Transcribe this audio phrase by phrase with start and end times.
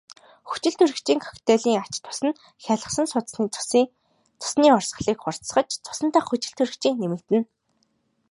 [0.49, 3.45] Хүчилтөрөгчийн коктейлийн ач тус нь хялгасан судасны
[4.41, 7.41] цусны урсгал хурдсаж цусан дахь хүчилтөрөгч нэмэгдэнэ.